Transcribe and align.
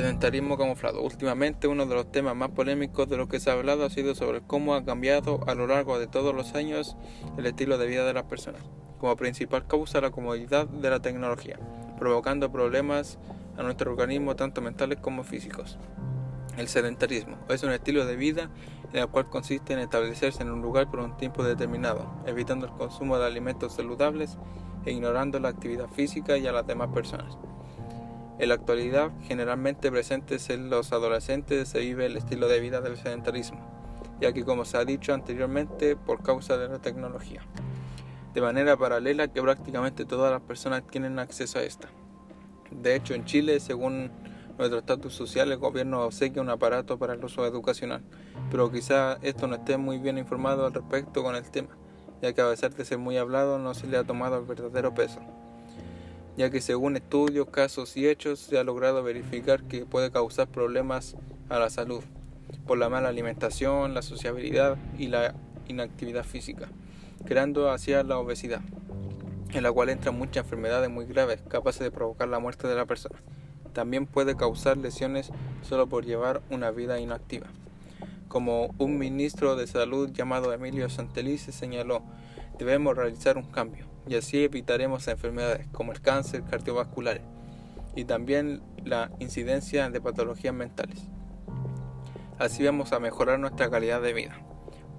Sedentarismo 0.00 0.56
camuflado. 0.56 1.02
Últimamente 1.02 1.68
uno 1.68 1.84
de 1.84 1.94
los 1.94 2.10
temas 2.10 2.34
más 2.34 2.48
polémicos 2.52 3.06
de 3.06 3.18
lo 3.18 3.28
que 3.28 3.38
se 3.38 3.50
ha 3.50 3.52
hablado 3.52 3.84
ha 3.84 3.90
sido 3.90 4.14
sobre 4.14 4.40
cómo 4.40 4.74
ha 4.74 4.82
cambiado 4.82 5.40
a 5.46 5.54
lo 5.54 5.66
largo 5.66 5.98
de 5.98 6.06
todos 6.06 6.34
los 6.34 6.54
años 6.54 6.96
el 7.36 7.44
estilo 7.44 7.76
de 7.76 7.86
vida 7.86 8.06
de 8.06 8.14
las 8.14 8.22
personas, 8.22 8.62
como 8.98 9.14
principal 9.16 9.66
causa 9.66 10.00
la 10.00 10.10
comodidad 10.10 10.66
de 10.66 10.88
la 10.88 11.00
tecnología, 11.00 11.58
provocando 11.98 12.50
problemas 12.50 13.18
a 13.58 13.62
nuestro 13.62 13.90
organismo 13.90 14.36
tanto 14.36 14.62
mentales 14.62 15.00
como 15.00 15.22
físicos. 15.22 15.76
El 16.56 16.68
sedentarismo 16.68 17.36
es 17.50 17.62
un 17.62 17.72
estilo 17.72 18.06
de 18.06 18.16
vida 18.16 18.48
en 18.94 19.00
el 19.00 19.08
cual 19.08 19.28
consiste 19.28 19.74
en 19.74 19.80
establecerse 19.80 20.42
en 20.42 20.50
un 20.50 20.62
lugar 20.62 20.90
por 20.90 21.00
un 21.00 21.18
tiempo 21.18 21.44
determinado, 21.44 22.10
evitando 22.24 22.64
el 22.64 22.72
consumo 22.72 23.18
de 23.18 23.26
alimentos 23.26 23.74
saludables 23.74 24.38
e 24.86 24.92
ignorando 24.92 25.38
la 25.40 25.50
actividad 25.50 25.90
física 25.90 26.38
y 26.38 26.46
a 26.46 26.52
las 26.52 26.66
demás 26.66 26.88
personas. 26.88 27.36
En 28.40 28.48
la 28.48 28.54
actualidad, 28.54 29.10
generalmente 29.24 29.90
presentes 29.90 30.48
en 30.48 30.70
los 30.70 30.92
adolescentes, 30.92 31.68
se 31.68 31.80
vive 31.80 32.06
el 32.06 32.16
estilo 32.16 32.48
de 32.48 32.58
vida 32.58 32.80
del 32.80 32.96
sedentarismo, 32.96 33.60
ya 34.18 34.32
que 34.32 34.46
como 34.46 34.64
se 34.64 34.78
ha 34.78 34.84
dicho 34.86 35.12
anteriormente, 35.12 35.94
por 35.94 36.22
causa 36.22 36.56
de 36.56 36.66
la 36.66 36.78
tecnología, 36.78 37.42
de 38.32 38.40
manera 38.40 38.78
paralela 38.78 39.28
que 39.28 39.42
prácticamente 39.42 40.06
todas 40.06 40.32
las 40.32 40.40
personas 40.40 40.86
tienen 40.86 41.18
acceso 41.18 41.58
a 41.58 41.64
esta. 41.64 41.90
De 42.70 42.96
hecho, 42.96 43.12
en 43.12 43.26
Chile, 43.26 43.60
según 43.60 44.10
nuestro 44.56 44.78
estatus 44.78 45.12
social, 45.12 45.52
el 45.52 45.58
gobierno 45.58 46.00
obsequia 46.00 46.40
un 46.40 46.48
aparato 46.48 46.98
para 46.98 47.12
el 47.12 47.22
uso 47.22 47.44
educacional, 47.44 48.02
pero 48.50 48.72
quizá 48.72 49.18
esto 49.20 49.48
no 49.48 49.56
esté 49.56 49.76
muy 49.76 49.98
bien 49.98 50.16
informado 50.16 50.64
al 50.64 50.72
respecto 50.72 51.22
con 51.22 51.36
el 51.36 51.50
tema, 51.50 51.76
ya 52.22 52.32
que 52.32 52.40
a 52.40 52.48
pesar 52.48 52.74
de 52.74 52.86
ser 52.86 52.96
muy 52.96 53.18
hablado 53.18 53.58
no 53.58 53.74
se 53.74 53.86
le 53.86 53.98
ha 53.98 54.04
tomado 54.04 54.38
el 54.38 54.46
verdadero 54.46 54.94
peso 54.94 55.20
ya 56.40 56.48
que 56.48 56.62
según 56.62 56.96
estudios, 56.96 57.48
casos 57.50 57.98
y 57.98 58.08
hechos 58.08 58.38
se 58.38 58.56
ha 58.56 58.64
logrado 58.64 59.02
verificar 59.02 59.62
que 59.64 59.84
puede 59.84 60.10
causar 60.10 60.48
problemas 60.48 61.14
a 61.50 61.58
la 61.58 61.68
salud 61.68 62.02
por 62.66 62.78
la 62.78 62.88
mala 62.88 63.10
alimentación, 63.10 63.92
la 63.92 64.00
sociabilidad 64.00 64.78
y 64.98 65.08
la 65.08 65.34
inactividad 65.68 66.24
física, 66.24 66.70
creando 67.26 67.70
hacia 67.70 68.02
la 68.04 68.18
obesidad, 68.18 68.62
en 69.52 69.62
la 69.62 69.70
cual 69.70 69.90
entran 69.90 70.16
muchas 70.16 70.44
enfermedades 70.44 70.88
muy 70.88 71.04
graves 71.04 71.42
capaces 71.46 71.82
de 71.82 71.90
provocar 71.90 72.28
la 72.28 72.38
muerte 72.38 72.66
de 72.66 72.74
la 72.74 72.86
persona. 72.86 73.20
También 73.74 74.06
puede 74.06 74.34
causar 74.34 74.78
lesiones 74.78 75.32
solo 75.60 75.90
por 75.90 76.06
llevar 76.06 76.40
una 76.48 76.70
vida 76.70 76.98
inactiva. 77.00 77.48
Como 78.28 78.74
un 78.78 78.96
ministro 78.96 79.56
de 79.56 79.66
salud 79.66 80.10
llamado 80.10 80.54
Emilio 80.54 80.88
Santelice 80.88 81.52
señaló, 81.52 82.02
debemos 82.58 82.96
realizar 82.96 83.36
un 83.36 83.44
cambio 83.44 83.89
y 84.08 84.16
así 84.16 84.44
evitaremos 84.44 85.08
enfermedades 85.08 85.66
como 85.68 85.92
el 85.92 86.00
cáncer 86.00 86.42
cardiovascular 86.44 87.20
y 87.94 88.04
también 88.04 88.62
la 88.84 89.10
incidencia 89.18 89.88
de 89.90 90.00
patologías 90.00 90.54
mentales. 90.54 91.08
Así 92.38 92.64
vamos 92.64 92.92
a 92.92 93.00
mejorar 93.00 93.38
nuestra 93.38 93.68
calidad 93.68 94.00
de 94.00 94.14
vida. 94.14 94.40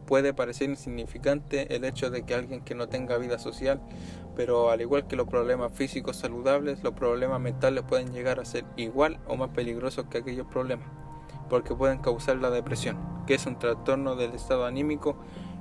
Puede 0.05 0.33
parecer 0.33 0.69
insignificante 0.69 1.75
el 1.75 1.85
hecho 1.85 2.09
de 2.09 2.23
que 2.23 2.35
alguien 2.35 2.61
que 2.61 2.75
no 2.75 2.89
tenga 2.89 3.17
vida 3.17 3.39
social, 3.39 3.81
pero 4.35 4.69
al 4.69 4.81
igual 4.81 5.07
que 5.07 5.15
los 5.15 5.27
problemas 5.27 5.71
físicos 5.73 6.17
saludables, 6.17 6.83
los 6.83 6.93
problemas 6.93 7.39
mentales 7.39 7.83
pueden 7.83 8.11
llegar 8.11 8.39
a 8.39 8.45
ser 8.45 8.65
igual 8.75 9.19
o 9.27 9.37
más 9.37 9.49
peligrosos 9.49 10.05
que 10.07 10.19
aquellos 10.19 10.47
problemas, 10.47 10.87
porque 11.49 11.73
pueden 11.73 11.99
causar 11.99 12.37
la 12.37 12.49
depresión, 12.49 12.97
que 13.25 13.35
es 13.35 13.45
un 13.45 13.57
trastorno 13.57 14.15
del 14.15 14.33
estado 14.33 14.65
anímico 14.65 15.15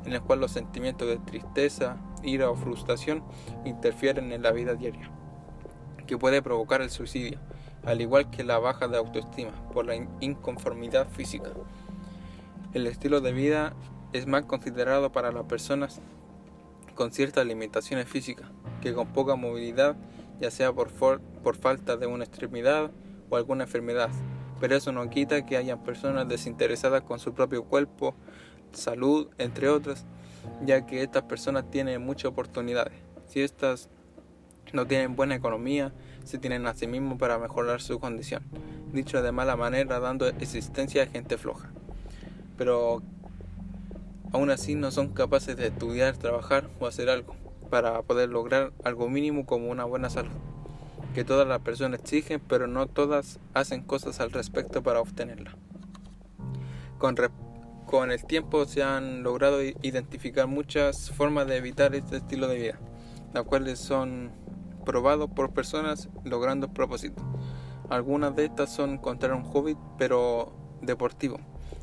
en 0.05 0.13
el 0.13 0.23
cual 0.23 0.41
los 0.41 0.53
sentimientos 0.53 1.09
de 1.09 1.19
tristeza, 1.19 1.97
ira 2.23 2.51
o 2.51 2.57
frustración 2.57 3.23
interfieren 3.65 4.33
en 4.33 4.43
la 4.43 4.53
vida 4.53 4.75
diaria, 4.75 5.11
que 6.07 6.19
puede 6.19 6.43
provocar 6.43 6.83
el 6.83 6.91
suicidio, 6.91 7.39
al 7.85 8.01
igual 8.01 8.31
que 8.31 8.45
la 8.45 8.59
baja 8.59 8.89
de 8.89 8.99
autoestima 8.99 9.53
por 9.73 9.87
la 9.87 9.97
inconformidad 10.21 11.09
física. 11.09 11.51
El 12.73 12.87
estilo 12.87 13.21
de 13.21 13.33
vida 13.33 13.75
es 14.13 14.27
más 14.27 14.45
considerado 14.45 15.13
para 15.13 15.33
las 15.33 15.45
personas 15.45 16.01
con 16.95 17.13
ciertas 17.13 17.47
limitaciones 17.47 18.09
físicas, 18.09 18.49
que 18.83 18.93
con 18.93 19.09
poca 19.09 19.35
movilidad, 19.37 19.97
ya 20.41 20.51
sea 20.51 20.73
por, 20.73 20.91
por 20.91 21.57
falta 21.57 21.97
de 21.97 22.07
una 22.07 22.25
extremidad 22.25 22.91
o 23.31 23.37
alguna 23.37 23.65
enfermedad, 23.65 24.11
pero 24.61 24.77
eso 24.77 24.93
no 24.93 25.09
quita 25.09 25.47
que 25.47 25.57
hayan 25.57 25.83
personas 25.83 26.29
desinteresadas 26.29 27.03
con 27.03 27.19
su 27.19 27.33
propio 27.33 27.65
cuerpo, 27.65 28.15
salud, 28.73 29.29
entre 29.39 29.69
otras, 29.69 30.07
ya 30.65 30.87
que 30.87 31.03
estas 31.03 31.25
personas 31.25 31.71
tienen 31.71 32.03
muchas 32.03 32.27
oportunidades. 32.27 32.95
Si 33.27 33.41
estas 33.41 33.89
no 34.73 34.87
tienen 34.87 35.17
buena 35.17 35.35
economía, 35.35 35.93
se 36.25 36.39
tienen 36.39 36.67
a 36.67 36.75
sí 36.75 36.87
mismos 36.87 37.19
para 37.19 37.39
mejorar 37.39 37.81
su 37.81 37.99
condición, 37.99 38.43
dicho 38.93 39.23
de 39.23 39.33
mala 39.33 39.57
manera, 39.57 40.01
dando 40.01 40.27
existencia 40.29 41.03
a 41.03 41.07
gente 41.07 41.39
floja. 41.39 41.71
Pero 42.57 43.03
aún 44.33 44.51
así 44.51 44.75
no 44.75 44.91
son 44.91 45.09
capaces 45.09 45.57
de 45.57 45.69
estudiar, 45.69 46.17
trabajar 46.17 46.69
o 46.79 46.87
hacer 46.87 47.09
algo 47.09 47.35
para 47.71 48.03
poder 48.03 48.29
lograr 48.29 48.73
algo 48.85 49.09
mínimo 49.09 49.47
como 49.47 49.71
una 49.71 49.85
buena 49.85 50.11
salud, 50.11 50.33
que 51.15 51.25
todas 51.25 51.47
las 51.47 51.61
personas 51.61 52.01
exigen, 52.01 52.41
pero 52.41 52.67
no 52.67 52.87
todas 52.87 53.39
hacen 53.55 53.83
cosas 53.83 54.21
al 54.21 54.33
respecto 54.33 54.83
para 54.83 55.01
obtenerla. 55.01 55.57
Con 56.99 57.17
respecto 57.17 57.50
con 57.91 58.13
el 58.13 58.25
tiempo 58.25 58.67
se 58.67 58.85
han 58.85 59.25
logrado 59.25 59.61
identificar 59.63 60.47
muchas 60.47 61.11
formas 61.11 61.49
de 61.49 61.57
evitar 61.57 61.93
este 61.97 62.19
estilo 62.19 62.47
de 62.47 62.57
vida, 62.57 62.79
las 63.35 63.43
cuales 63.43 63.81
son 63.81 64.31
probados 64.85 65.29
por 65.29 65.53
personas 65.53 66.09
logrando 66.23 66.67
el 66.67 66.73
propósito. 66.73 67.21
Algunas 67.89 68.37
de 68.37 68.45
estas 68.45 68.73
son 68.73 68.91
encontrar 68.91 69.33
un 69.35 69.43
hobby 69.43 69.77
pero 69.99 70.53
deportivo, 70.81 71.41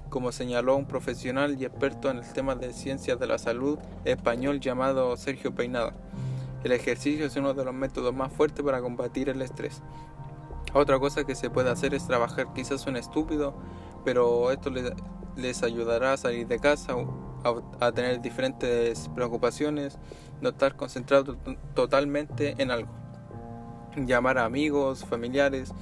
como 0.10 0.32
señaló 0.32 0.78
un 0.78 0.88
profesional 0.88 1.62
y 1.62 1.66
experto 1.66 2.10
en 2.10 2.20
el 2.20 2.32
tema 2.32 2.56
de 2.56 2.72
ciencias 2.72 3.20
de 3.20 3.28
la 3.28 3.38
salud 3.38 3.78
español 4.06 4.62
llamado 4.62 5.18
Sergio 5.18 5.54
Peinado. 5.54 5.92
El 6.64 6.72
ejercicio 6.72 7.26
es 7.26 7.36
uno 7.36 7.54
de 7.54 7.66
los 7.66 7.74
métodos 7.74 8.16
más 8.16 8.32
fuertes 8.32 8.64
para 8.64 8.80
combatir 8.80 9.28
el 9.28 9.42
estrés. 9.42 9.84
Otra 10.74 11.00
cosa 11.00 11.26
que 11.26 11.36
se 11.36 11.50
puede 11.50 11.70
hacer 11.70 11.94
es 11.94 12.08
trabajar, 12.08 12.54
quizás 12.54 12.80
suene 12.80 13.00
estúpido, 13.00 13.56
pero 14.06 14.52
esto 14.52 14.70
le 14.70 14.94
les 15.38 15.64
ayudará 15.64 16.14
a 16.14 16.18
salir 16.18 16.48
de 16.48 16.60
casa, 16.60 16.96
a, 17.80 17.92
tener 17.92 18.22
diferentes 18.22 19.10
preocupaciones, 19.16 19.98
no 20.42 20.50
estar 20.50 20.76
concentrado 20.76 21.38
totalmente 21.74 22.56
en 22.58 22.72
algo. 22.72 22.90
Llamar 23.96 24.38
a 24.38 24.46
amigos, 24.46 25.06
familiares, 25.06 25.74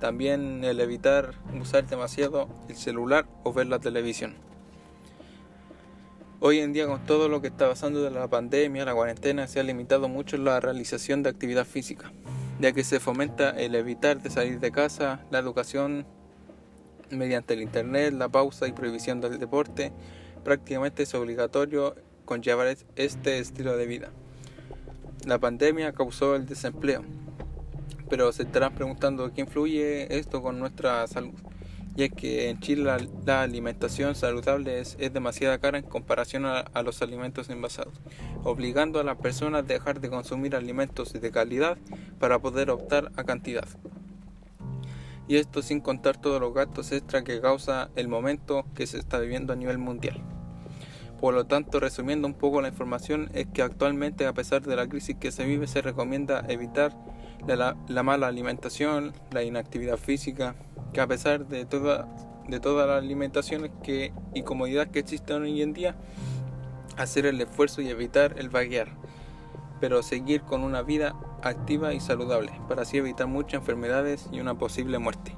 también 0.00 0.64
el 0.64 0.80
evitar 0.80 1.34
usar 1.60 1.86
demasiado 1.86 2.48
el 2.68 2.76
celular 2.76 3.26
o 3.44 3.52
ver 3.52 3.66
la 3.68 3.78
televisión. 3.78 4.34
Hoy 6.40 6.58
en 6.58 6.72
día 6.72 6.88
con 6.88 7.06
todo 7.06 7.28
lo 7.28 7.40
que 7.40 7.46
está 7.46 7.68
pasando 7.68 8.02
de 8.02 8.10
la 8.10 8.26
pandemia, 8.26 8.84
la 8.84 8.94
cuarentena, 8.94 9.46
se 9.46 9.60
ha 9.60 9.62
limitado 9.62 10.08
mucho 10.08 10.36
la 10.38 10.58
realización 10.58 11.22
de 11.22 11.30
actividad 11.30 11.64
física, 11.64 12.12
ya 12.58 12.72
que 12.72 12.82
se 12.82 12.98
fomenta 12.98 13.50
el 13.50 13.76
evitar 13.76 14.20
de 14.20 14.28
salir 14.28 14.58
de 14.58 14.72
casa, 14.72 15.20
la 15.30 15.38
educación 15.38 16.04
mediante 17.16 17.54
el 17.54 17.62
Internet, 17.62 18.14
la 18.14 18.28
pausa 18.28 18.66
y 18.66 18.72
prohibición 18.72 19.20
del 19.20 19.38
deporte, 19.38 19.92
prácticamente 20.44 21.04
es 21.04 21.14
obligatorio 21.14 21.94
conllevar 22.24 22.76
este 22.96 23.38
estilo 23.38 23.76
de 23.76 23.86
vida. 23.86 24.10
La 25.26 25.38
pandemia 25.38 25.92
causó 25.92 26.34
el 26.34 26.46
desempleo, 26.46 27.04
pero 28.08 28.32
se 28.32 28.42
estarán 28.42 28.74
preguntando 28.74 29.32
qué 29.32 29.42
influye 29.42 30.18
esto 30.18 30.42
con 30.42 30.58
nuestra 30.58 31.06
salud. 31.06 31.34
Y 31.94 32.04
es 32.04 32.10
que 32.12 32.48
en 32.48 32.58
Chile 32.58 32.84
la, 33.26 33.42
alimentación 33.42 34.14
saludable 34.14 34.80
es, 34.80 34.96
demasiado 35.12 35.60
cara 35.60 35.78
en 35.78 35.84
comparación 35.84 36.46
a, 36.46 36.60
a 36.60 36.82
los 36.82 37.02
alimentos 37.02 37.50
envasados, 37.50 38.00
obligando 38.44 38.98
a 38.98 39.04
las 39.04 39.18
personas 39.18 39.60
a 39.60 39.66
dejar 39.66 40.00
de 40.00 40.08
consumir 40.08 40.56
alimentos 40.56 41.12
de 41.12 41.30
calidad 41.30 41.76
para 42.18 42.38
poder 42.38 42.70
optar 42.70 43.12
a 43.16 43.24
cantidad 43.24 43.68
y 45.32 45.36
esto 45.36 45.62
sin 45.62 45.80
contar 45.80 46.18
todos 46.18 46.42
los 46.42 46.52
gastos 46.52 46.92
extra 46.92 47.24
que 47.24 47.40
causa 47.40 47.88
el 47.96 48.06
momento 48.06 48.66
que 48.74 48.86
se 48.86 48.98
está 48.98 49.18
viviendo 49.18 49.54
a 49.54 49.56
nivel 49.56 49.78
mundial. 49.78 50.20
Por 51.22 51.32
lo 51.32 51.46
tanto, 51.46 51.80
resumiendo 51.80 52.28
un 52.28 52.34
poco 52.34 52.60
la 52.60 52.68
información, 52.68 53.30
es 53.32 53.46
que 53.46 53.62
actualmente, 53.62 54.26
a 54.26 54.34
pesar 54.34 54.60
de 54.60 54.76
la 54.76 54.86
crisis 54.86 55.16
que 55.16 55.32
se 55.32 55.46
vive, 55.46 55.66
se 55.68 55.80
recomienda 55.80 56.44
evitar 56.48 56.94
la, 57.46 58.02
mala 58.02 58.26
alimentación, 58.26 59.14
la 59.30 59.42
inactividad 59.42 59.96
física, 59.96 60.54
que 60.92 61.00
a 61.00 61.06
pesar 61.06 61.46
de, 61.46 61.64
toda, 61.64 62.14
de 62.46 62.60
todas 62.60 62.86
las 62.86 63.02
alimentaciones 63.02 63.70
y 64.34 64.42
comodidad 64.42 64.88
que 64.88 64.98
existen 64.98 65.44
hoy 65.44 65.62
en 65.62 65.72
día, 65.72 65.96
hacer 66.98 67.24
el 67.24 67.40
esfuerzo 67.40 67.80
y 67.80 67.88
evitar 67.88 68.34
el 68.36 68.50
vaguear, 68.50 68.88
pero 69.80 70.02
seguir 70.02 70.42
con 70.42 70.62
una 70.62 70.82
vida 70.82 71.14
activa 71.42 71.92
y 71.94 72.00
saludable, 72.00 72.52
para 72.68 72.82
así 72.82 72.96
evitar 72.96 73.26
muchas 73.26 73.60
enfermedades 73.60 74.28
y 74.32 74.40
una 74.40 74.54
posible 74.54 74.98
muerte. 74.98 75.36